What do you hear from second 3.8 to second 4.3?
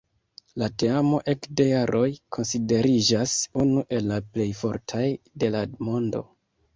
el la